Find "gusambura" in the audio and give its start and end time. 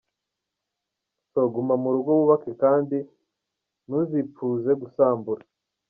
4.81-5.43